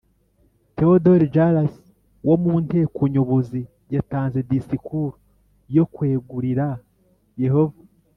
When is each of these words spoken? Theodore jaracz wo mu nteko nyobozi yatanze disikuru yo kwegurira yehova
Theodore 0.75 1.25
jaracz 1.35 1.73
wo 2.27 2.35
mu 2.43 2.53
nteko 2.65 3.01
nyobozi 3.13 3.61
yatanze 3.93 4.39
disikuru 4.49 5.09
yo 5.75 5.85
kwegurira 5.93 6.67
yehova 7.43 7.79